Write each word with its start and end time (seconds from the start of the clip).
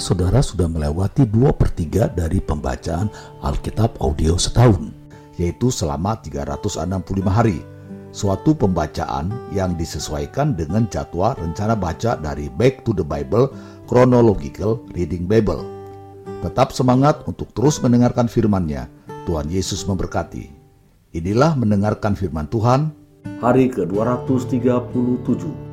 Saudara 0.00 0.40
sudah 0.40 0.64
melewati 0.64 1.28
dua 1.28 1.52
per 1.52 1.76
3 1.76 2.16
dari 2.16 2.40
pembacaan 2.40 3.12
Alkitab 3.44 4.00
audio 4.00 4.40
setahun, 4.40 4.88
yaitu 5.36 5.68
selama 5.68 6.16
365 6.24 6.88
hari. 7.28 7.60
Suatu 8.08 8.56
pembacaan 8.56 9.28
yang 9.52 9.76
disesuaikan 9.76 10.56
dengan 10.56 10.88
jadwal 10.88 11.36
rencana 11.36 11.76
baca 11.76 12.16
dari 12.16 12.48
Back 12.48 12.80
to 12.88 12.96
the 12.96 13.04
Bible 13.04 13.52
Chronological 13.84 14.80
Reading 14.96 15.28
Bible. 15.28 15.60
Tetap 16.40 16.72
semangat 16.72 17.20
untuk 17.28 17.52
terus 17.52 17.76
mendengarkan 17.84 18.24
firman-Nya. 18.24 18.88
Tuhan 19.28 19.52
Yesus 19.52 19.84
memberkati. 19.84 20.48
Inilah 21.12 21.52
mendengarkan 21.60 22.16
firman 22.16 22.48
Tuhan 22.48 22.88
hari 23.44 23.68
ke-237. 23.68 25.69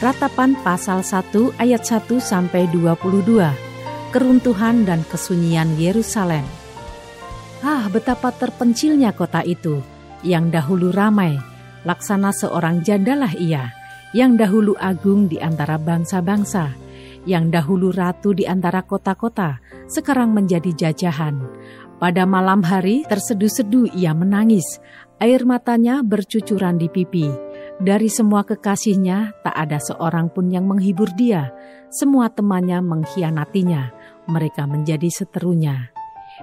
Ratapan 0.00 0.56
pasal 0.64 1.04
1 1.04 1.60
ayat 1.60 1.84
1 1.84 2.08
sampai 2.24 2.72
22. 2.72 3.36
Keruntuhan 4.08 4.88
dan 4.88 5.04
kesunyian 5.04 5.76
Yerusalem. 5.76 6.40
Ah, 7.60 7.84
betapa 7.92 8.32
terpencilnya 8.32 9.12
kota 9.12 9.44
itu 9.44 9.84
yang 10.24 10.48
dahulu 10.48 10.88
ramai, 10.88 11.36
laksana 11.84 12.32
seorang 12.32 12.80
jandalah 12.80 13.36
ia, 13.36 13.76
yang 14.16 14.40
dahulu 14.40 14.72
agung 14.80 15.28
di 15.28 15.36
antara 15.36 15.76
bangsa-bangsa, 15.76 16.72
yang 17.28 17.52
dahulu 17.52 17.92
ratu 17.92 18.32
di 18.32 18.48
antara 18.48 18.80
kota-kota, 18.80 19.60
sekarang 19.84 20.32
menjadi 20.32 20.72
jajahan. 20.80 21.44
Pada 22.00 22.24
malam 22.24 22.64
hari 22.64 23.04
terseduh-seduh 23.04 23.92
ia 23.92 24.16
menangis, 24.16 24.80
air 25.20 25.44
matanya 25.44 26.00
bercucuran 26.00 26.80
di 26.80 26.88
pipi 26.88 27.49
dari 27.80 28.12
semua 28.12 28.44
kekasihnya, 28.44 29.40
tak 29.40 29.56
ada 29.56 29.80
seorang 29.80 30.28
pun 30.28 30.52
yang 30.52 30.68
menghibur 30.68 31.08
dia. 31.16 31.48
Semua 31.88 32.28
temannya 32.28 32.84
mengkhianatinya. 32.84 33.96
Mereka 34.28 34.68
menjadi 34.68 35.08
seterunya. 35.08 35.88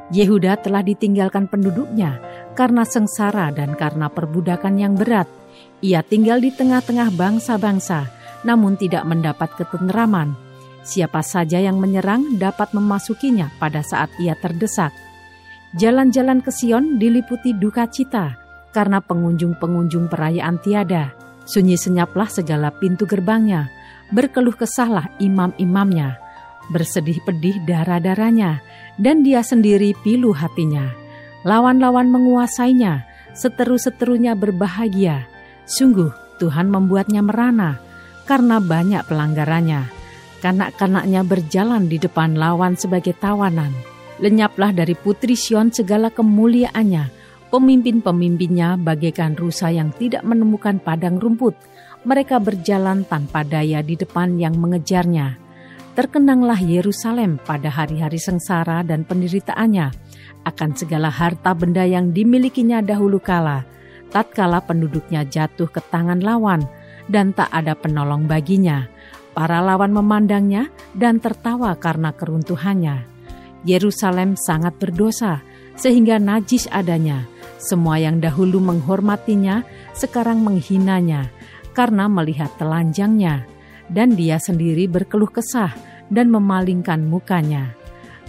Yehuda 0.09 0.57
telah 0.65 0.81
ditinggalkan 0.81 1.45
penduduknya 1.45 2.17
karena 2.57 2.81
sengsara 2.81 3.53
dan 3.53 3.77
karena 3.77 4.09
perbudakan 4.09 4.81
yang 4.81 4.97
berat. 4.97 5.29
Ia 5.85 6.01
tinggal 6.01 6.41
di 6.41 6.49
tengah-tengah 6.49 7.13
bangsa-bangsa, 7.13 8.09
namun 8.41 8.73
tidak 8.73 9.05
mendapat 9.05 9.53
ketenteraman. 9.61 10.33
Siapa 10.81 11.21
saja 11.21 11.61
yang 11.61 11.77
menyerang 11.77 12.41
dapat 12.41 12.73
memasukinya 12.73 13.53
pada 13.61 13.85
saat 13.85 14.09
ia 14.17 14.33
terdesak. 14.41 14.89
Jalan-jalan 15.77 16.41
ke 16.41 16.49
Sion 16.49 16.97
diliputi 16.97 17.53
duka 17.53 17.85
cita 17.85 18.41
karena 18.73 18.97
pengunjung-pengunjung 19.05 20.09
perayaan 20.09 20.57
tiada 20.65 21.26
Sunyi 21.47 21.79
senyaplah 21.79 22.27
segala 22.27 22.75
pintu 22.75 23.07
gerbangnya, 23.07 23.71
berkeluh 24.11 24.51
kesahlah 24.51 25.07
imam-imamnya, 25.15 26.19
bersedih 26.67 27.23
pedih 27.23 27.55
darah-darahnya, 27.63 28.59
dan 28.99 29.23
dia 29.23 29.39
sendiri 29.39 29.95
pilu 30.03 30.35
hatinya. 30.35 30.91
Lawan-lawan 31.47 32.11
menguasainya, 32.11 33.07
seteru-seterunya 33.31 34.35
berbahagia. 34.35 35.23
Sungguh 35.63 36.11
Tuhan 36.35 36.67
membuatnya 36.67 37.23
merana, 37.23 37.79
karena 38.27 38.59
banyak 38.59 39.07
pelanggarannya. 39.07 39.87
Kanak-kanaknya 40.43 41.23
berjalan 41.23 41.87
di 41.87 41.97
depan 41.97 42.35
lawan 42.35 42.75
sebagai 42.75 43.15
tawanan. 43.15 43.71
Lenyaplah 44.19 44.75
dari 44.75 44.93
putri 44.93 45.33
Sion 45.33 45.71
segala 45.71 46.11
kemuliaannya, 46.11 47.16
Pemimpin-pemimpinnya 47.47 48.75
bagaikan 48.75 49.31
rusa 49.39 49.71
yang 49.71 49.95
tidak 49.95 50.19
menemukan 50.27 50.83
padang 50.83 51.15
rumput. 51.15 51.55
Mereka 52.03 52.43
berjalan 52.43 53.07
tanpa 53.07 53.47
daya 53.47 53.79
di 53.79 53.95
depan 53.95 54.35
yang 54.35 54.59
mengejarnya. 54.59 55.39
Terkenanglah 55.95 56.59
Yerusalem 56.59 57.39
pada 57.39 57.71
hari-hari 57.71 58.19
sengsara 58.19 58.83
dan 58.83 59.07
penderitaannya 59.07 59.87
akan 60.43 60.69
segala 60.75 61.07
harta 61.07 61.55
benda 61.55 61.87
yang 61.87 62.11
dimilikinya 62.11 62.83
dahulu 62.83 63.17
kala, 63.23 63.63
tatkala 64.11 64.59
penduduknya 64.59 65.23
jatuh 65.23 65.71
ke 65.71 65.79
tangan 65.87 66.19
lawan 66.19 66.67
dan 67.07 67.31
tak 67.31 67.47
ada 67.55 67.79
penolong 67.79 68.27
baginya. 68.27 68.91
Para 69.31 69.63
lawan 69.63 69.95
memandangnya 69.95 70.67
dan 70.91 71.23
tertawa 71.23 71.79
karena 71.79 72.11
keruntuhannya. 72.11 73.07
Yerusalem 73.63 74.35
sangat 74.35 74.75
berdosa, 74.81 75.41
sehingga 75.77 76.17
najis 76.17 76.65
adanya 76.73 77.29
semua 77.57 77.97
yang 77.97 78.21
dahulu 78.21 78.61
menghormatinya 78.61 79.65
sekarang 79.97 80.45
menghinanya 80.45 81.33
karena 81.73 82.05
melihat 82.05 82.53
telanjangnya, 82.57 83.45
dan 83.89 84.13
dia 84.13 84.37
sendiri 84.37 84.85
berkeluh 84.85 85.29
kesah 85.29 85.73
dan 86.09 86.29
memalingkan 86.29 87.05
mukanya. 87.05 87.73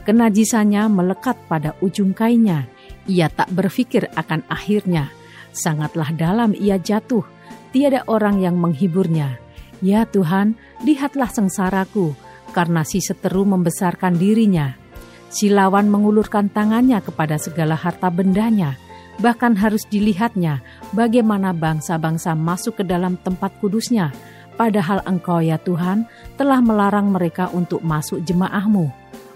Kenajisannya 0.05 0.89
melekat 0.89 1.37
pada 1.49 1.77
ujung 1.85 2.17
kainnya. 2.17 2.65
Ia 3.09 3.29
tak 3.29 3.53
berpikir 3.53 4.09
akan 4.17 4.45
akhirnya. 4.49 5.13
Sangatlah 5.53 6.13
dalam 6.17 6.57
ia 6.57 6.81
jatuh. 6.81 7.25
Tiada 7.73 8.05
orang 8.09 8.41
yang 8.41 8.57
menghiburnya. 8.57 9.37
Ya 9.85 10.09
Tuhan, 10.09 10.57
lihatlah 10.85 11.29
sengsaraku, 11.29 12.17
karena 12.57 12.85
si 12.89 13.05
seteru 13.05 13.45
membesarkan 13.45 14.17
dirinya. 14.17 14.77
Si 15.29 15.53
lawan 15.53 15.93
mengulurkan 15.93 16.49
tangannya 16.49 17.05
kepada 17.05 17.37
segala 17.37 17.77
harta 17.77 18.09
bendanya 18.09 18.88
Bahkan 19.19 19.59
harus 19.59 19.83
dilihatnya 19.91 20.63
bagaimana 20.95 21.51
bangsa-bangsa 21.51 22.39
masuk 22.39 22.79
ke 22.79 22.85
dalam 22.87 23.19
tempat 23.19 23.51
kudusnya, 23.59 24.15
padahal 24.55 25.03
engkau 25.11 25.43
ya 25.43 25.59
Tuhan 25.59 26.07
telah 26.39 26.63
melarang 26.63 27.11
mereka 27.11 27.51
untuk 27.51 27.83
masuk 27.83 28.23
jemaahmu. 28.23 28.87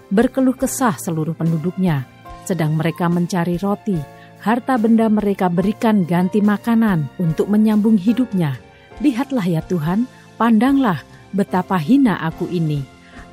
Berkeluh 0.07 0.55
kesah 0.55 0.95
seluruh 0.95 1.35
penduduknya, 1.35 2.07
sedang 2.47 2.79
mereka 2.79 3.11
mencari 3.11 3.59
roti, 3.59 3.99
harta 4.39 4.79
benda 4.79 5.11
mereka 5.11 5.51
berikan 5.51 6.07
ganti 6.07 6.39
makanan 6.39 7.11
untuk 7.19 7.51
menyambung 7.51 7.99
hidupnya. 7.99 8.55
Lihatlah 9.03 9.43
ya 9.43 9.59
Tuhan, 9.67 10.07
pandanglah 10.39 11.03
betapa 11.35 11.75
hina 11.75 12.23
aku 12.23 12.47
ini. 12.47 12.83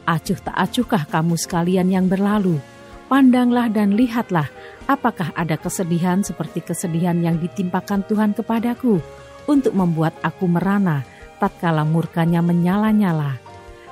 Acuh 0.08 0.38
tak 0.42 0.56
acuhkah 0.56 1.06
kamu 1.06 1.38
sekalian 1.38 1.94
yang 1.94 2.06
berlalu? 2.10 2.58
Pandanglah 3.06 3.70
dan 3.70 3.94
lihatlah 3.98 4.46
Apakah 4.90 5.30
ada 5.38 5.54
kesedihan 5.54 6.18
seperti 6.26 6.66
kesedihan 6.66 7.14
yang 7.22 7.38
ditimpakan 7.38 8.02
Tuhan 8.10 8.34
kepadaku 8.34 8.98
untuk 9.46 9.70
membuat 9.70 10.18
aku 10.18 10.50
merana 10.50 11.06
tatkala 11.38 11.86
murkanya 11.86 12.42
menyala-nyala? 12.42 13.38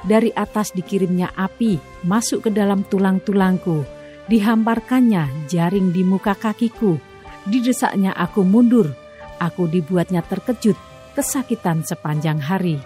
Dari 0.03 0.35
atas 0.35 0.75
dikirimnya 0.75 1.31
api 1.39 1.79
masuk 2.03 2.47
ke 2.47 2.51
dalam 2.51 2.83
tulang-tulangku, 2.83 3.87
dihamparkannya 4.27 5.47
jaring 5.47 5.95
di 5.95 6.03
muka 6.03 6.35
kakiku, 6.35 6.99
didesaknya 7.47 8.11
aku 8.19 8.43
mundur, 8.43 8.91
aku 9.39 9.71
dibuatnya 9.71 10.27
terkejut, 10.27 10.75
kesakitan 11.15 11.87
sepanjang 11.87 12.43
hari. 12.43 12.83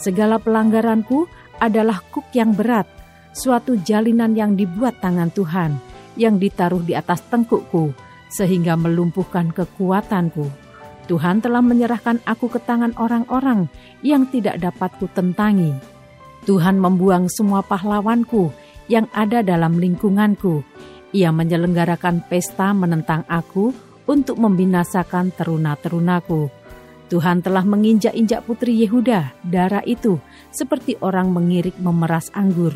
Segala 0.00 0.40
pelanggaranku 0.40 1.28
adalah 1.60 2.00
kuk 2.08 2.24
yang 2.32 2.56
berat, 2.56 2.88
suatu 3.36 3.76
jalinan 3.84 4.32
yang 4.32 4.56
dibuat 4.56 4.96
tangan 5.04 5.28
Tuhan 5.28 5.89
yang 6.20 6.36
ditaruh 6.36 6.84
di 6.84 6.92
atas 6.92 7.24
tengkukku, 7.32 7.96
sehingga 8.28 8.76
melumpuhkan 8.76 9.48
kekuatanku. 9.56 10.44
Tuhan 11.08 11.40
telah 11.40 11.64
menyerahkan 11.64 12.20
aku 12.28 12.52
ke 12.52 12.60
tangan 12.60 12.92
orang-orang 13.00 13.72
yang 14.04 14.28
tidak 14.28 14.60
dapat 14.60 14.92
kutentangi. 15.00 15.72
Tuhan 16.44 16.76
membuang 16.76 17.26
semua 17.32 17.64
pahlawanku 17.64 18.52
yang 18.86 19.08
ada 19.16 19.40
dalam 19.40 19.80
lingkunganku. 19.80 20.62
Ia 21.10 21.34
menyelenggarakan 21.34 22.28
pesta 22.30 22.70
menentang 22.70 23.26
aku 23.26 23.74
untuk 24.06 24.38
membinasakan 24.38 25.34
teruna-terunaku. 25.34 26.50
Tuhan 27.10 27.42
telah 27.42 27.66
menginjak-injak 27.66 28.46
putri 28.46 28.78
Yehuda, 28.86 29.34
darah 29.42 29.82
itu, 29.82 30.22
seperti 30.54 30.94
orang 31.02 31.34
mengirik 31.34 31.74
memeras 31.82 32.30
anggur. 32.38 32.70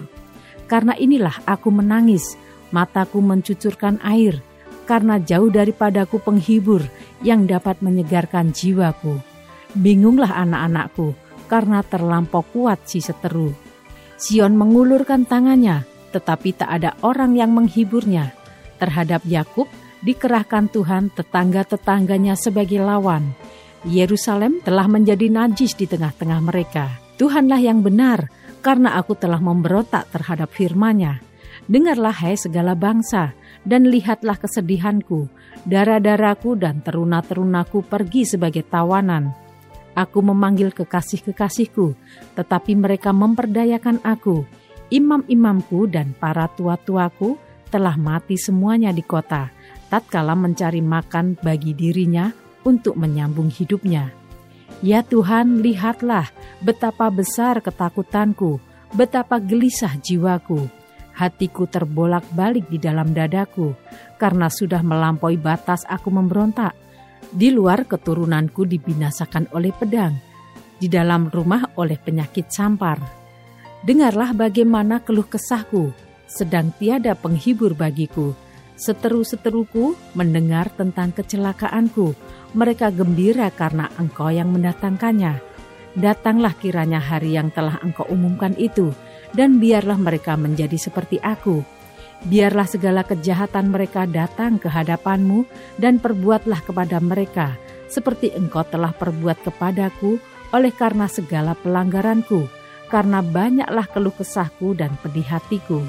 Karena 0.66 0.98
inilah 0.98 1.38
aku 1.46 1.70
menangis, 1.70 2.34
mataku 2.74 3.22
mencucurkan 3.22 4.02
air, 4.02 4.42
karena 4.90 5.22
jauh 5.22 5.46
daripadaku 5.46 6.18
penghibur 6.18 6.82
yang 7.22 7.46
dapat 7.46 7.78
menyegarkan 7.78 8.50
jiwaku. 8.50 9.22
Bingunglah 9.78 10.34
anak-anakku, 10.42 11.14
karena 11.46 11.86
terlampau 11.86 12.42
kuat 12.42 12.82
si 12.90 12.98
seteru. 12.98 13.54
Sion 14.18 14.58
mengulurkan 14.58 15.22
tangannya, 15.22 15.86
tetapi 16.10 16.58
tak 16.58 16.70
ada 16.70 16.90
orang 17.06 17.38
yang 17.38 17.54
menghiburnya. 17.54 18.34
Terhadap 18.82 19.22
Yakub 19.22 19.70
dikerahkan 20.02 20.66
Tuhan 20.70 21.14
tetangga-tetangganya 21.14 22.34
sebagai 22.34 22.82
lawan. 22.82 23.34
Yerusalem 23.86 24.64
telah 24.64 24.88
menjadi 24.90 25.30
najis 25.30 25.76
di 25.78 25.86
tengah-tengah 25.86 26.40
mereka. 26.42 26.90
Tuhanlah 27.20 27.60
yang 27.60 27.84
benar, 27.84 28.32
karena 28.64 28.96
aku 28.96 29.12
telah 29.14 29.38
memberontak 29.38 30.08
terhadap 30.08 30.50
firman-Nya. 30.50 31.20
Dengarlah 31.64 32.12
hai 32.12 32.36
segala 32.36 32.76
bangsa, 32.76 33.32
dan 33.64 33.88
lihatlah 33.88 34.36
kesedihanku, 34.36 35.32
darah-darahku 35.64 36.60
dan 36.60 36.84
teruna-terunaku 36.84 37.80
pergi 37.88 38.28
sebagai 38.28 38.68
tawanan. 38.68 39.32
Aku 39.96 40.20
memanggil 40.20 40.76
kekasih-kekasihku, 40.76 41.96
tetapi 42.36 42.76
mereka 42.76 43.16
memperdayakan 43.16 44.02
aku. 44.04 44.44
Imam-imamku 44.92 45.88
dan 45.88 46.12
para 46.12 46.52
tua-tuaku 46.52 47.40
telah 47.72 47.96
mati 47.96 48.36
semuanya 48.36 48.92
di 48.92 49.00
kota, 49.00 49.48
tatkala 49.88 50.36
mencari 50.36 50.84
makan 50.84 51.40
bagi 51.40 51.72
dirinya 51.72 52.28
untuk 52.68 53.00
menyambung 53.00 53.48
hidupnya. 53.48 54.12
Ya 54.84 55.00
Tuhan, 55.00 55.64
lihatlah 55.64 56.28
betapa 56.60 57.08
besar 57.08 57.64
ketakutanku, 57.64 58.60
betapa 58.92 59.40
gelisah 59.40 59.96
jiwaku. 59.96 60.83
Hatiku 61.14 61.70
terbolak-balik 61.70 62.66
di 62.66 62.82
dalam 62.82 63.14
dadaku, 63.14 63.74
karena 64.18 64.50
sudah 64.50 64.82
melampaui 64.82 65.38
batas 65.38 65.86
aku 65.86 66.10
memberontak 66.10 66.74
di 67.30 67.50
luar 67.50 67.86
keturunanku 67.86 68.66
dibinasakan 68.66 69.50
oleh 69.54 69.74
pedang, 69.74 70.14
di 70.78 70.86
dalam 70.86 71.30
rumah 71.30 71.70
oleh 71.78 71.98
penyakit 71.98 72.50
sampar. 72.50 72.98
Dengarlah 73.86 74.34
bagaimana 74.34 75.02
keluh 75.02 75.26
kesahku, 75.26 75.94
sedang 76.26 76.74
tiada 76.78 77.14
penghibur 77.14 77.74
bagiku. 77.78 78.34
Seteru-seteruku 78.74 79.94
mendengar 80.18 80.66
tentang 80.74 81.14
kecelakaanku. 81.14 82.10
Mereka 82.58 82.90
gembira 82.90 83.46
karena 83.54 83.86
engkau 84.02 84.34
yang 84.34 84.50
mendatangkannya. 84.50 85.38
Datanglah 85.94 86.58
kiranya 86.58 86.98
hari 86.98 87.38
yang 87.38 87.54
telah 87.54 87.78
engkau 87.86 88.02
umumkan 88.10 88.50
itu, 88.58 88.90
dan 89.34 89.58
biarlah 89.58 89.98
mereka 89.98 90.38
menjadi 90.38 90.78
seperti 90.78 91.18
aku, 91.20 91.66
Biarlah 92.24 92.64
segala 92.64 93.04
kejahatan 93.04 93.68
mereka 93.68 94.08
datang 94.08 94.56
ke 94.56 94.64
hadapanmu 94.72 95.44
dan 95.76 96.00
perbuatlah 96.00 96.64
kepada 96.64 96.96
mereka 96.96 97.60
seperti 97.84 98.32
engkau 98.32 98.64
telah 98.64 98.96
perbuat 98.96 99.44
kepadaku 99.44 100.16
oleh 100.56 100.72
karena 100.72 101.04
segala 101.04 101.52
pelanggaranku, 101.52 102.48
karena 102.88 103.20
banyaklah 103.20 103.86
keluh 103.92 104.14
kesahku 104.16 104.72
dan 104.72 104.96
pedih 105.04 105.26
hatiku. 105.26 105.84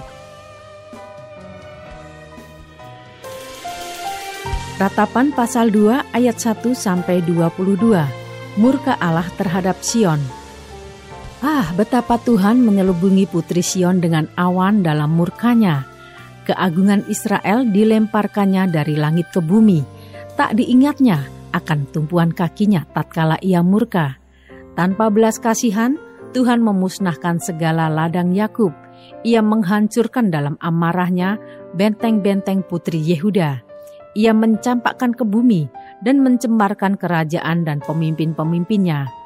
Ratapan 4.76 5.32
pasal 5.32 5.72
2 5.72 6.12
ayat 6.12 6.36
1 6.36 6.76
sampai 6.76 7.24
22. 7.24 7.80
Murka 8.60 9.00
Allah 9.00 9.28
terhadap 9.40 9.80
Sion. 9.80 10.20
Ah, 11.46 11.70
betapa 11.78 12.18
Tuhan 12.18 12.58
menyelubungi 12.58 13.30
putri 13.30 13.62
Sion 13.62 14.02
dengan 14.02 14.26
awan 14.34 14.82
dalam 14.82 15.14
murkanya 15.14 15.86
keagungan 16.50 17.06
Israel 17.06 17.70
dilemparkannya 17.70 18.66
dari 18.74 18.98
langit 18.98 19.30
ke 19.30 19.46
bumi. 19.46 19.86
Tak 20.34 20.58
diingatnya 20.58 21.22
akan 21.54 21.86
tumpuan 21.94 22.34
kakinya 22.34 22.82
tatkala 22.90 23.38
ia 23.46 23.62
murka. 23.62 24.18
Tanpa 24.74 25.14
belas 25.14 25.38
kasihan, 25.38 26.02
Tuhan 26.34 26.66
memusnahkan 26.66 27.38
segala 27.38 27.94
ladang 27.94 28.34
Yakub. 28.34 28.74
Ia 29.22 29.46
menghancurkan 29.46 30.34
dalam 30.34 30.58
amarahnya 30.58 31.38
benteng-benteng 31.78 32.66
putri 32.66 32.98
Yehuda. 33.06 33.62
Ia 34.18 34.34
mencampakkan 34.34 35.14
ke 35.14 35.22
bumi 35.22 35.70
dan 36.02 36.26
mencembarkan 36.26 36.98
kerajaan 36.98 37.70
dan 37.70 37.86
pemimpin-pemimpinnya. 37.86 39.25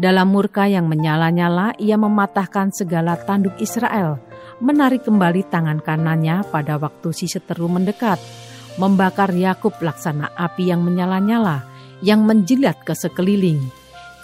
Dalam 0.00 0.32
murka 0.32 0.64
yang 0.64 0.88
menyala-nyala, 0.88 1.76
ia 1.76 2.00
mematahkan 2.00 2.72
segala 2.72 3.20
tanduk 3.20 3.52
Israel 3.60 4.16
menarik 4.60 5.08
kembali 5.08 5.48
tangan 5.48 5.80
kanannya 5.80 6.44
pada 6.52 6.76
waktu 6.76 7.12
si 7.16 7.26
seteru 7.26 7.66
mendekat, 7.66 8.20
membakar 8.76 9.32
Yakub 9.32 9.76
laksana 9.80 10.32
api 10.36 10.72
yang 10.72 10.84
menyala-nyala, 10.84 11.64
yang 12.04 12.24
menjilat 12.24 12.80
ke 12.84 12.92
sekeliling. 12.92 13.60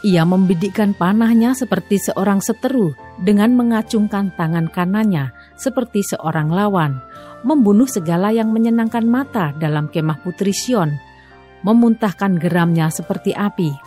Ia 0.05 0.23
membidikkan 0.29 0.93
panahnya 0.93 1.57
seperti 1.57 1.99
seorang 1.99 2.45
seteru 2.45 2.93
dengan 3.21 3.57
mengacungkan 3.57 4.33
tangan 4.37 4.69
kanannya 4.73 5.33
seperti 5.57 6.05
seorang 6.05 6.53
lawan, 6.53 7.01
membunuh 7.43 7.89
segala 7.89 8.31
yang 8.31 8.53
menyenangkan 8.53 9.03
mata 9.09 9.57
dalam 9.57 9.89
kemah 9.89 10.21
putri 10.21 10.53
Sion, 10.53 10.93
memuntahkan 11.65 12.37
geramnya 12.41 12.93
seperti 12.93 13.33
api. 13.33 13.86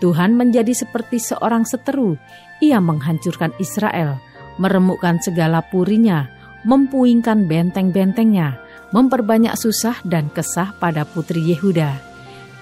Tuhan 0.00 0.32
menjadi 0.32 0.72
seperti 0.72 1.20
seorang 1.20 1.68
seteru, 1.68 2.16
ia 2.64 2.80
menghancurkan 2.80 3.52
Israel, 3.60 4.16
meremukkan 4.56 5.20
segala 5.20 5.60
purinya, 5.60 6.28
mempuingkan 6.64 7.44
benteng-bentengnya, 7.44 8.56
memperbanyak 8.96 9.54
susah 9.56 10.00
dan 10.08 10.32
kesah 10.32 10.72
pada 10.80 11.04
putri 11.04 11.40
Yehuda. 11.52 12.00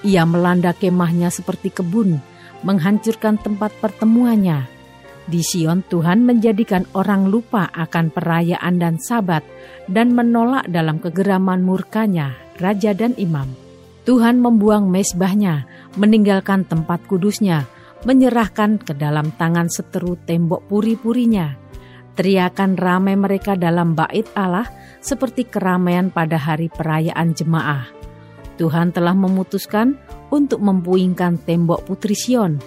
Ia 0.03 0.23
melanda 0.27 0.75
kemahnya 0.75 1.31
seperti 1.31 1.75
kebun, 1.75 2.19
menghancurkan 2.63 3.39
tempat 3.39 3.75
pertemuannya. 3.79 4.67
Di 5.29 5.45
Sion 5.45 5.85
Tuhan 5.85 6.25
menjadikan 6.25 6.89
orang 6.97 7.29
lupa 7.29 7.69
akan 7.71 8.09
perayaan 8.09 8.81
dan 8.81 8.97
sabat 8.97 9.45
dan 9.85 10.17
menolak 10.17 10.65
dalam 10.73 10.97
kegeraman 10.99 11.61
murkanya 11.61 12.33
raja 12.57 12.97
dan 12.97 13.13
imam. 13.21 13.68
Tuhan 14.09 14.41
membuang 14.41 14.89
mesbahnya, 14.89 15.69
meninggalkan 16.01 16.65
tempat 16.65 17.05
kudusnya, 17.05 17.69
menyerahkan 18.09 18.81
ke 18.81 18.97
dalam 18.97 19.29
tangan 19.37 19.69
seteru 19.69 20.17
tembok 20.25 20.65
puri-purinya 20.65 21.69
Teriakan 22.19 22.75
ramai 22.75 23.15
mereka 23.15 23.55
dalam 23.55 23.95
bait 23.95 24.27
Allah 24.35 24.67
seperti 24.99 25.47
keramaian 25.47 26.11
pada 26.11 26.35
hari 26.35 26.67
perayaan 26.67 27.31
jemaah. 27.31 27.87
Tuhan 28.59 28.91
telah 28.91 29.15
memutuskan 29.15 29.95
untuk 30.27 30.59
mempuingkan 30.59 31.39
tembok 31.39 31.87
putri 31.87 32.19
Sion. 32.19 32.59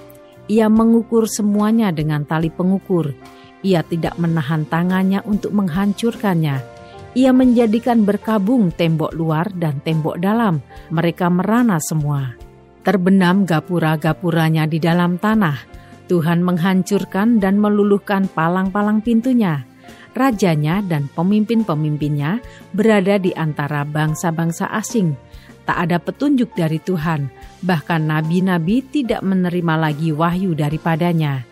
Ia 0.47 0.71
mengukur 0.71 1.27
semuanya 1.27 1.91
dengan 1.91 2.23
tali 2.23 2.47
pengukur. 2.47 3.11
Ia 3.59 3.83
tidak 3.83 4.15
menahan 4.15 4.63
tangannya 4.71 5.19
untuk 5.27 5.51
menghancurkannya. 5.51 6.70
Ia 7.11 7.35
menjadikan 7.35 8.07
berkabung 8.07 8.71
tembok 8.71 9.11
luar 9.11 9.51
dan 9.51 9.83
tembok 9.83 10.19
dalam. 10.19 10.63
Mereka 10.93 11.27
merana 11.27 11.81
semua. 11.83 12.39
Terbenam 12.81 13.43
gapura-gapuranya 13.43 14.65
di 14.65 14.79
dalam 14.81 15.19
tanah 15.19 15.81
Tuhan 16.11 16.43
menghancurkan 16.43 17.39
dan 17.39 17.55
meluluhkan 17.55 18.27
palang-palang 18.27 18.99
pintunya. 18.99 19.63
Rajanya 20.11 20.83
dan 20.83 21.07
pemimpin-pemimpinnya 21.07 22.43
berada 22.75 23.15
di 23.15 23.31
antara 23.31 23.87
bangsa-bangsa 23.87 24.67
asing. 24.75 25.15
Tak 25.63 25.87
ada 25.87 26.03
petunjuk 26.03 26.51
dari 26.51 26.83
Tuhan, 26.83 27.31
bahkan 27.63 28.03
nabi-nabi 28.03 28.83
tidak 28.83 29.23
menerima 29.23 29.87
lagi 29.87 30.11
wahyu 30.11 30.51
daripadanya. 30.51 31.47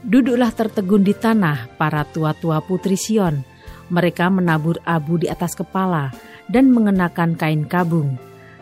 Duduklah 0.00 0.48
tertegun 0.48 1.04
di 1.04 1.12
tanah 1.12 1.76
para 1.76 2.08
tua-tua 2.08 2.64
putri 2.64 2.96
Sion. 2.96 3.49
Mereka 3.90 4.30
menabur 4.30 4.78
abu 4.86 5.18
di 5.18 5.26
atas 5.26 5.58
kepala 5.58 6.14
dan 6.46 6.70
mengenakan 6.70 7.34
kain 7.34 7.66
kabung. 7.66 8.14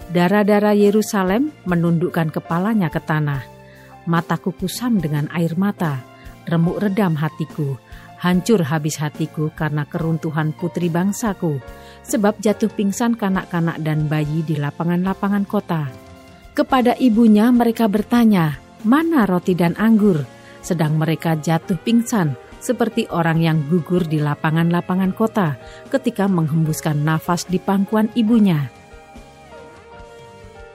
Darah-darah 0.08 0.72
Yerusalem 0.72 1.52
menundukkan 1.68 2.32
kepalanya 2.32 2.88
ke 2.88 3.00
tanah 3.04 3.58
mataku 4.08 4.56
kusam 4.56 4.96
dengan 4.96 5.28
air 5.36 5.52
mata, 5.60 6.00
remuk 6.48 6.80
redam 6.80 7.12
hatiku, 7.12 7.76
hancur 8.16 8.64
habis 8.64 8.96
hatiku 8.96 9.52
karena 9.52 9.84
keruntuhan 9.84 10.56
putri 10.56 10.88
bangsaku, 10.88 11.60
sebab 12.08 12.40
jatuh 12.40 12.72
pingsan 12.72 13.20
kanak-kanak 13.20 13.76
dan 13.84 14.08
bayi 14.08 14.40
di 14.42 14.56
lapangan-lapangan 14.56 15.44
kota. 15.44 15.92
Kepada 16.56 16.96
ibunya 16.98 17.52
mereka 17.52 17.86
bertanya, 17.86 18.58
mana 18.82 19.28
roti 19.28 19.52
dan 19.52 19.76
anggur? 19.78 20.24
Sedang 20.64 20.98
mereka 20.98 21.38
jatuh 21.38 21.78
pingsan 21.78 22.34
seperti 22.58 23.06
orang 23.10 23.38
yang 23.42 23.58
gugur 23.66 24.06
di 24.06 24.18
lapangan-lapangan 24.18 25.14
kota 25.14 25.58
ketika 25.90 26.26
menghembuskan 26.26 27.02
nafas 27.02 27.46
di 27.46 27.62
pangkuan 27.62 28.10
ibunya. 28.18 28.70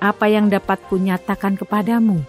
Apa 0.04 0.28
yang 0.28 0.52
dapat 0.52 0.84
kunyatakan 0.92 1.56
kepadamu? 1.56 2.20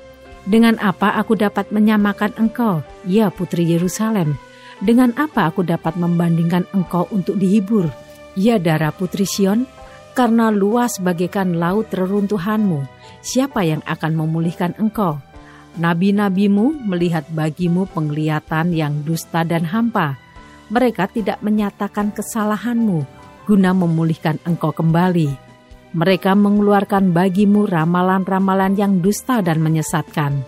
Dengan 0.45 0.79
apa 0.79 1.17
aku 1.19 1.35
dapat 1.35 1.73
menyamakan 1.73 2.37
engkau, 2.39 2.85
ya 3.09 3.33
Putri 3.33 3.65
Yerusalem? 3.67 4.37
Dengan 4.79 5.11
apa 5.17 5.49
aku 5.49 5.65
dapat 5.67 5.97
membandingkan 5.97 6.69
engkau 6.71 7.09
untuk 7.11 7.41
dihibur, 7.41 7.89
ya 8.39 8.61
darah 8.63 8.95
Putri 8.95 9.27
Sion? 9.27 9.67
Karena 10.15 10.55
luas 10.55 11.03
bagaikan 11.03 11.59
laut 11.59 11.91
reruntuhanmu, 11.91 12.87
siapa 13.19 13.67
yang 13.67 13.83
akan 13.83 14.13
memulihkan 14.15 14.79
engkau? 14.79 15.19
Nabi-nabimu 15.75 16.87
melihat 16.87 17.27
bagimu 17.35 17.91
penglihatan 17.91 18.71
yang 18.71 19.03
dusta 19.03 19.43
dan 19.43 19.67
hampa. 19.67 20.17
Mereka 20.71 21.11
tidak 21.11 21.43
menyatakan 21.43 22.15
kesalahanmu 22.15 23.03
guna 23.45 23.77
memulihkan 23.77 24.41
engkau 24.49 24.73
kembali 24.73 25.45
mereka 25.95 26.35
mengeluarkan 26.35 27.15
bagimu 27.15 27.71
ramalan-ramalan 27.71 28.75
yang 28.75 28.99
dusta 28.99 29.39
dan 29.47 29.63
menyesatkan. 29.63 30.43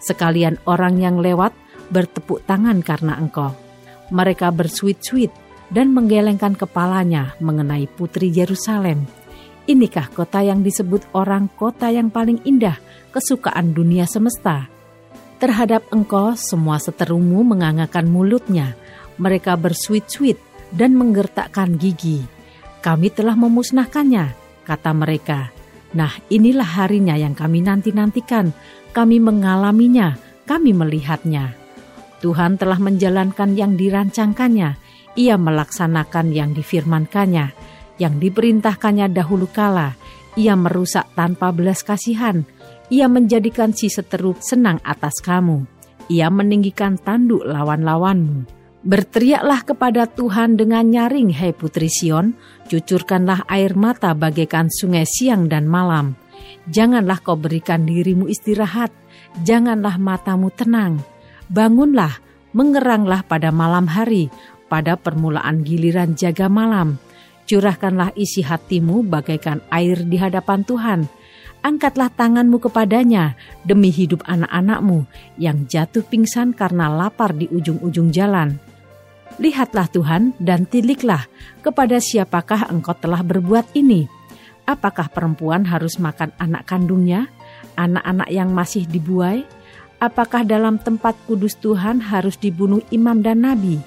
Sekalian 0.00 0.56
orang 0.64 0.96
yang 0.96 1.20
lewat 1.20 1.52
bertepuk 1.92 2.40
tangan 2.48 2.80
karena 2.80 3.20
engkau. 3.20 3.52
Mereka 4.08 4.48
bersuit-suit 4.56 5.28
dan 5.68 5.92
menggelengkan 5.92 6.56
kepalanya 6.56 7.36
mengenai 7.44 7.84
putri 7.92 8.32
Yerusalem. 8.32 9.04
Inikah 9.68 10.08
kota 10.16 10.40
yang 10.40 10.64
disebut 10.64 11.04
orang 11.12 11.52
kota 11.52 11.92
yang 11.92 12.08
paling 12.08 12.40
indah, 12.48 12.80
kesukaan 13.16 13.72
dunia 13.72 14.04
semesta. 14.04 14.68
Terhadap 15.40 15.88
engkau 15.88 16.36
semua 16.36 16.76
seterumu 16.76 17.40
mengangakan 17.48 18.12
mulutnya, 18.12 18.76
mereka 19.16 19.56
bersuit-suit 19.56 20.36
dan 20.68 20.92
menggertakkan 20.92 21.80
gigi. 21.80 22.20
Kami 22.84 23.08
telah 23.08 23.32
memusnahkannya, 23.32 24.36
kata 24.68 24.92
mereka. 24.92 25.48
Nah 25.96 26.12
inilah 26.28 26.76
harinya 26.76 27.16
yang 27.16 27.32
kami 27.32 27.64
nanti-nantikan, 27.64 28.52
kami 28.92 29.16
mengalaminya, 29.16 30.20
kami 30.44 30.76
melihatnya. 30.76 31.56
Tuhan 32.20 32.60
telah 32.60 32.76
menjalankan 32.76 33.56
yang 33.56 33.80
dirancangkannya, 33.80 34.76
ia 35.16 35.36
melaksanakan 35.40 36.36
yang 36.36 36.52
difirmankannya, 36.52 37.52
yang 37.96 38.20
diperintahkannya 38.20 39.08
dahulu 39.08 39.48
kala, 39.48 39.96
ia 40.36 40.52
merusak 40.52 41.08
tanpa 41.16 41.48
belas 41.52 41.80
kasihan, 41.80 42.44
ia 42.86 43.10
menjadikan 43.10 43.74
si 43.74 43.90
seteru 43.90 44.38
senang 44.38 44.78
atas 44.86 45.18
kamu. 45.18 45.66
Ia 46.06 46.30
meninggikan 46.30 46.94
tanduk 46.94 47.42
lawan-lawanmu. 47.42 48.46
Berteriaklah 48.86 49.66
kepada 49.66 50.06
Tuhan 50.06 50.54
dengan 50.54 50.86
nyaring, 50.86 51.34
hai 51.34 51.50
putri 51.50 51.90
Sion. 51.90 52.38
Cucurkanlah 52.70 53.42
air 53.50 53.74
mata 53.74 54.14
bagaikan 54.14 54.70
sungai 54.70 55.02
siang 55.02 55.50
dan 55.50 55.66
malam. 55.66 56.14
Janganlah 56.70 57.18
kau 57.18 57.34
berikan 57.34 57.82
dirimu 57.82 58.30
istirahat. 58.30 58.94
Janganlah 59.42 59.98
matamu 59.98 60.54
tenang. 60.54 61.02
Bangunlah, 61.50 62.22
mengeranglah 62.54 63.26
pada 63.26 63.50
malam 63.50 63.90
hari, 63.90 64.30
pada 64.70 64.94
permulaan 64.94 65.66
giliran 65.66 66.14
jaga 66.14 66.46
malam. 66.46 67.02
Curahkanlah 67.50 68.14
isi 68.14 68.46
hatimu 68.46 69.02
bagaikan 69.02 69.62
air 69.74 70.06
di 70.06 70.18
hadapan 70.18 70.62
Tuhan 70.62 71.00
angkatlah 71.64 72.12
tanganmu 72.12 72.62
kepadanya 72.62 73.34
demi 73.66 73.90
hidup 73.90 74.22
anak-anakmu 74.26 75.08
yang 75.40 75.66
jatuh 75.66 76.04
pingsan 76.06 76.54
karena 76.54 76.86
lapar 76.86 77.34
di 77.34 77.50
ujung-ujung 77.50 78.14
jalan. 78.14 78.58
Lihatlah 79.36 79.90
Tuhan 79.92 80.32
dan 80.40 80.64
tiliklah 80.64 81.28
kepada 81.60 82.00
siapakah 82.00 82.72
engkau 82.72 82.96
telah 82.96 83.20
berbuat 83.20 83.76
ini. 83.76 84.08
Apakah 84.66 85.12
perempuan 85.12 85.68
harus 85.68 86.00
makan 86.00 86.32
anak 86.40 86.66
kandungnya, 86.66 87.28
anak-anak 87.76 88.28
yang 88.32 88.50
masih 88.50 88.88
dibuai? 88.88 89.44
Apakah 90.00 90.42
dalam 90.42 90.80
tempat 90.80 91.14
kudus 91.28 91.56
Tuhan 91.60 92.00
harus 92.00 92.40
dibunuh 92.40 92.80
imam 92.88 93.20
dan 93.20 93.44
nabi? 93.44 93.78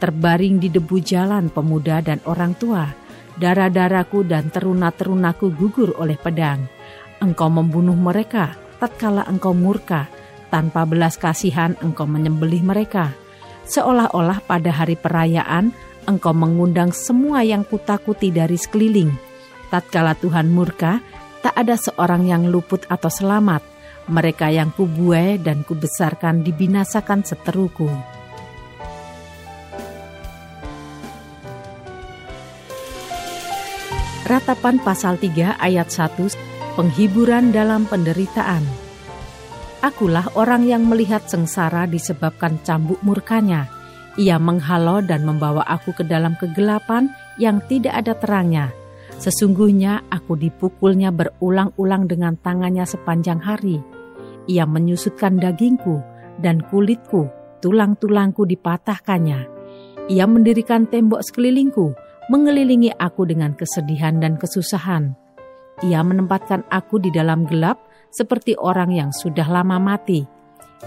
Terbaring 0.00 0.58
di 0.58 0.72
debu 0.72 0.96
jalan 1.04 1.52
pemuda 1.52 2.00
dan 2.00 2.18
orang 2.24 2.56
tua, 2.56 2.88
darah-darahku 3.36 4.24
dan 4.24 4.48
teruna-terunaku 4.48 5.52
gugur 5.52 5.92
oleh 6.00 6.16
pedang 6.16 6.79
engkau 7.20 7.52
membunuh 7.52 7.96
mereka 7.96 8.56
tatkala 8.80 9.28
engkau 9.28 9.52
murka, 9.52 10.08
tanpa 10.48 10.88
belas 10.88 11.20
kasihan 11.20 11.76
engkau 11.84 12.08
menyembelih 12.08 12.64
mereka. 12.64 13.12
Seolah-olah 13.68 14.42
pada 14.48 14.72
hari 14.72 14.96
perayaan 14.96 15.70
engkau 16.08 16.32
mengundang 16.32 16.90
semua 16.90 17.44
yang 17.44 17.62
kutakuti 17.62 18.32
dari 18.32 18.56
sekeliling. 18.56 19.12
Tatkala 19.68 20.18
Tuhan 20.18 20.50
murka, 20.50 20.98
tak 21.44 21.54
ada 21.54 21.78
seorang 21.78 22.26
yang 22.26 22.48
luput 22.50 22.82
atau 22.90 23.12
selamat. 23.12 23.62
Mereka 24.10 24.50
yang 24.50 24.74
kubuai 24.74 25.38
dan 25.38 25.62
kubesarkan 25.62 26.42
dibinasakan 26.42 27.22
seteruku. 27.22 27.86
Ratapan 34.26 34.82
pasal 34.82 35.14
3 35.18 35.58
ayat 35.62 35.90
1 35.90 36.59
penghiburan 36.80 37.52
dalam 37.52 37.84
penderitaan. 37.84 38.64
Akulah 39.84 40.32
orang 40.32 40.64
yang 40.64 40.88
melihat 40.88 41.20
sengsara 41.28 41.84
disebabkan 41.84 42.56
cambuk 42.64 42.96
murkanya. 43.04 43.68
Ia 44.16 44.40
menghalau 44.40 45.04
dan 45.04 45.28
membawa 45.28 45.60
aku 45.68 45.92
ke 45.92 46.08
dalam 46.08 46.40
kegelapan 46.40 47.12
yang 47.36 47.60
tidak 47.68 48.00
ada 48.00 48.16
terangnya. 48.16 48.72
Sesungguhnya 49.20 50.08
aku 50.08 50.40
dipukulnya 50.40 51.12
berulang-ulang 51.12 52.08
dengan 52.08 52.40
tangannya 52.40 52.88
sepanjang 52.88 53.44
hari. 53.44 53.84
Ia 54.48 54.64
menyusutkan 54.64 55.36
dagingku 55.36 56.00
dan 56.40 56.64
kulitku, 56.64 57.28
tulang-tulangku 57.60 58.48
dipatahkannya. 58.48 59.40
Ia 60.08 60.24
mendirikan 60.24 60.88
tembok 60.88 61.20
sekelilingku, 61.28 61.92
mengelilingi 62.32 62.96
aku 62.96 63.28
dengan 63.28 63.52
kesedihan 63.52 64.16
dan 64.16 64.40
kesusahan 64.40 65.19
ia 65.80 66.04
menempatkan 66.04 66.68
aku 66.68 67.00
di 67.00 67.08
dalam 67.08 67.48
gelap 67.48 67.80
seperti 68.12 68.52
orang 68.60 68.92
yang 68.92 69.10
sudah 69.16 69.48
lama 69.48 69.80
mati. 69.80 70.28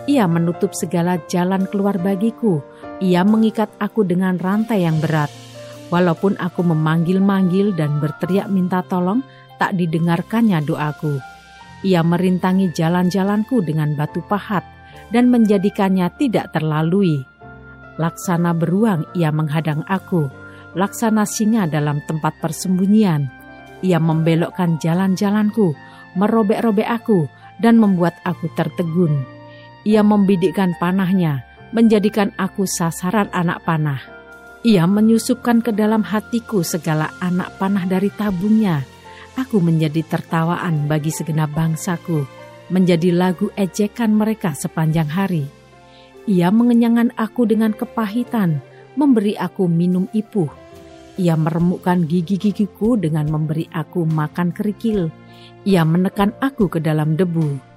Ia 0.06 0.26
menutup 0.30 0.74
segala 0.74 1.18
jalan 1.30 1.66
keluar 1.70 1.98
bagiku. 1.98 2.62
Ia 3.02 3.26
mengikat 3.26 3.74
aku 3.82 4.06
dengan 4.06 4.38
rantai 4.38 4.86
yang 4.86 5.02
berat. 5.02 5.30
Walaupun 5.90 6.38
aku 6.42 6.66
memanggil-manggil 6.66 7.78
dan 7.78 8.02
berteriak 8.02 8.50
minta 8.50 8.82
tolong, 8.86 9.22
tak 9.62 9.78
didengarkannya 9.78 10.62
doaku. 10.66 11.22
Ia 11.86 12.02
merintangi 12.02 12.74
jalan-jalanku 12.74 13.62
dengan 13.62 13.94
batu 13.94 14.22
pahat 14.26 14.66
dan 15.14 15.30
menjadikannya 15.30 16.10
tidak 16.18 16.54
terlalui. 16.54 17.22
Laksana 18.02 18.58
beruang 18.58 19.06
ia 19.14 19.30
menghadang 19.30 19.86
aku, 19.86 20.26
laksana 20.74 21.30
singa 21.30 21.70
dalam 21.70 22.02
tempat 22.10 22.34
persembunyian 22.42 23.43
ia 23.84 24.00
membelokkan 24.00 24.80
jalan-jalanku, 24.80 25.76
merobek-robek 26.16 26.88
aku, 26.88 27.28
dan 27.60 27.78
membuat 27.78 28.16
aku 28.24 28.48
tertegun. 28.56 29.28
Ia 29.84 30.00
membidikkan 30.02 30.74
panahnya, 30.80 31.44
menjadikan 31.76 32.32
aku 32.40 32.64
sasaran 32.64 33.28
anak 33.36 33.60
panah. 33.68 34.00
Ia 34.64 34.88
menyusupkan 34.88 35.60
ke 35.60 35.76
dalam 35.76 36.08
hatiku 36.08 36.64
segala 36.64 37.12
anak 37.20 37.60
panah 37.60 37.84
dari 37.84 38.08
tabungnya. 38.16 38.88
Aku 39.36 39.60
menjadi 39.60 40.00
tertawaan 40.08 40.88
bagi 40.88 41.12
segenap 41.12 41.52
bangsaku, 41.52 42.24
menjadi 42.72 43.12
lagu 43.12 43.52
ejekan 43.60 44.16
mereka 44.16 44.56
sepanjang 44.56 45.12
hari. 45.12 45.44
Ia 46.24 46.48
mengenyangkan 46.48 47.12
aku 47.20 47.44
dengan 47.44 47.76
kepahitan, 47.76 48.64
memberi 48.96 49.36
aku 49.36 49.68
minum 49.68 50.08
ipuh, 50.16 50.48
ia 51.14 51.38
meremukkan 51.38 52.10
gigi-gigiku 52.10 52.98
dengan 52.98 53.30
memberi 53.30 53.70
aku 53.70 54.02
makan 54.02 54.50
kerikil. 54.50 55.14
Ia 55.62 55.86
menekan 55.86 56.34
aku 56.42 56.66
ke 56.74 56.80
dalam 56.82 57.14
debu. 57.14 57.74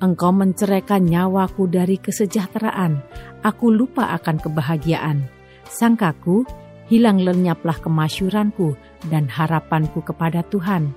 Engkau 0.00 0.30
menceraikan 0.32 1.04
nyawaku 1.04 1.66
dari 1.66 1.98
kesejahteraan. 1.98 3.02
Aku 3.42 3.74
lupa 3.74 4.14
akan 4.16 4.38
kebahagiaan. 4.38 5.26
Sangkaku, 5.66 6.46
hilang 6.88 7.20
lenyaplah 7.20 7.76
kemasyuranku 7.82 8.78
dan 9.10 9.26
harapanku 9.26 10.00
kepada 10.06 10.46
Tuhan. 10.46 10.94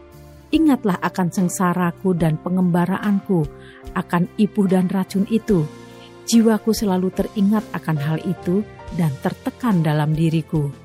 Ingatlah 0.54 1.02
akan 1.02 1.34
sengsaraku 1.34 2.14
dan 2.14 2.38
pengembaraanku, 2.38 3.50
akan 3.98 4.30
ipuh 4.38 4.70
dan 4.70 4.86
racun 4.94 5.26
itu. 5.34 5.66
Jiwaku 6.30 6.72
selalu 6.72 7.10
teringat 7.12 7.66
akan 7.74 7.98
hal 7.98 8.22
itu 8.24 8.62
dan 8.96 9.12
tertekan 9.20 9.82
dalam 9.84 10.14
diriku 10.16 10.83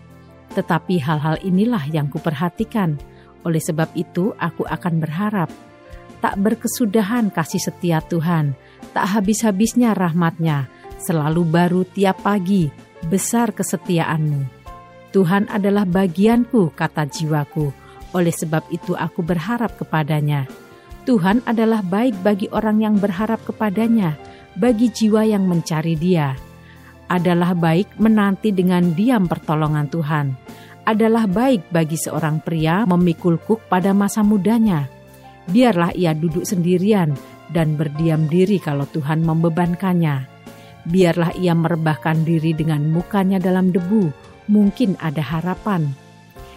tetapi 0.56 1.00
hal-hal 1.02 1.36
inilah 1.44 1.82
yang 1.90 2.06
kuperhatikan. 2.08 2.96
Oleh 3.42 3.60
sebab 3.60 3.92
itu, 3.96 4.32
aku 4.36 4.64
akan 4.68 5.00
berharap 5.00 5.48
tak 6.18 6.34
berkesudahan 6.38 7.30
kasih 7.30 7.62
setia 7.62 8.02
Tuhan, 8.02 8.54
tak 8.90 9.06
habis-habisnya 9.18 9.94
rahmatnya, 9.94 10.66
selalu 10.98 11.46
baru 11.46 11.82
tiap 11.86 12.26
pagi, 12.26 12.70
besar 13.06 13.54
kesetiaanmu. 13.54 14.58
Tuhan 15.14 15.48
adalah 15.48 15.88
bagianku, 15.88 16.74
kata 16.74 17.08
jiwaku, 17.08 17.72
oleh 18.12 18.34
sebab 18.34 18.66
itu 18.68 18.98
aku 18.98 19.24
berharap 19.24 19.78
kepadanya. 19.78 20.44
Tuhan 21.08 21.40
adalah 21.48 21.80
baik 21.80 22.20
bagi 22.20 22.52
orang 22.52 22.84
yang 22.84 23.00
berharap 23.00 23.40
kepadanya, 23.48 24.20
bagi 24.58 24.92
jiwa 24.92 25.24
yang 25.24 25.48
mencari 25.48 25.96
dia. 25.96 26.36
Adalah 27.08 27.56
baik 27.56 27.96
menanti 27.96 28.52
dengan 28.52 28.92
diam 28.92 29.24
pertolongan 29.24 29.88
Tuhan 29.88 30.26
adalah 30.88 31.28
baik 31.28 31.68
bagi 31.68 32.00
seorang 32.00 32.40
pria 32.40 32.88
memikul 32.88 33.36
kuk 33.36 33.68
pada 33.68 33.92
masa 33.92 34.24
mudanya. 34.24 34.88
Biarlah 35.44 35.92
ia 35.92 36.16
duduk 36.16 36.48
sendirian 36.48 37.12
dan 37.52 37.76
berdiam 37.76 38.24
diri 38.24 38.56
kalau 38.56 38.88
Tuhan 38.88 39.20
membebankannya. 39.20 40.24
Biarlah 40.88 41.36
ia 41.36 41.52
merebahkan 41.52 42.24
diri 42.24 42.56
dengan 42.56 42.88
mukanya 42.88 43.36
dalam 43.36 43.68
debu, 43.68 44.08
mungkin 44.48 44.96
ada 44.96 45.20
harapan. 45.20 45.92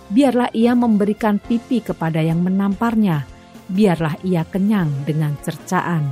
Biarlah 0.08 0.48
ia 0.55 0.79
memberikan 0.79 1.36
pipi 1.36 1.84
kepada 1.84 2.24
yang 2.24 2.39
menamparnya. 2.39 3.27
Biarlah 3.67 4.15
ia 4.24 4.48
kenyang 4.48 4.91
dengan 5.03 5.36
cercaan. 5.43 6.08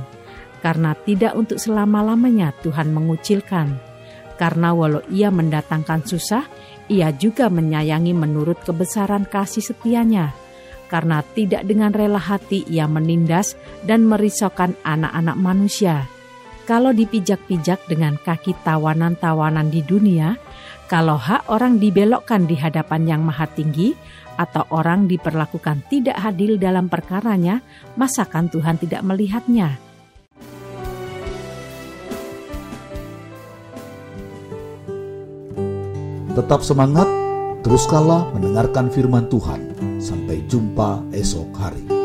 Karena 0.60 0.92
tidak 0.92 1.32
untuk 1.40 1.56
selama-lamanya 1.56 2.52
Tuhan 2.60 2.92
mengucilkan. 2.92 3.89
Karena 4.40 4.72
walau 4.72 5.04
ia 5.12 5.28
mendatangkan 5.28 6.08
susah, 6.08 6.48
ia 6.88 7.12
juga 7.12 7.52
menyayangi 7.52 8.16
menurut 8.16 8.64
kebesaran 8.64 9.28
kasih 9.28 9.60
setianya, 9.60 10.32
karena 10.88 11.20
tidak 11.36 11.68
dengan 11.68 11.92
rela 11.92 12.16
hati 12.16 12.64
ia 12.64 12.88
menindas 12.88 13.52
dan 13.84 14.08
merisaukan 14.08 14.72
anak-anak 14.80 15.36
manusia. 15.36 16.08
kalau 16.70 16.94
dipijak-pijak 16.94 17.82
dengan 17.90 18.14
kaki 18.14 18.54
tawanan-tawanan 18.62 19.74
di 19.74 19.82
dunia, 19.82 20.38
kalau 20.86 21.18
hak 21.18 21.50
orang 21.50 21.82
dibelokkan 21.82 22.46
di 22.46 22.54
hadapan 22.54 23.10
yang 23.10 23.22
maha 23.26 23.50
tinggi, 23.50 23.90
atau 24.38 24.62
orang 24.70 25.10
diperlakukan 25.10 25.82
tidak 25.90 26.14
adil 26.22 26.62
dalam 26.62 26.86
perkaranya, 26.86 27.58
masakan 27.98 28.46
Tuhan 28.54 28.78
tidak 28.78 29.02
melihatnya? 29.02 29.89
Tetap 36.40 36.64
semangat, 36.64 37.04
teruskanlah 37.60 38.32
mendengarkan 38.32 38.88
firman 38.88 39.28
Tuhan. 39.28 39.76
Sampai 40.00 40.40
jumpa 40.48 41.04
esok 41.12 41.52
hari. 41.52 41.99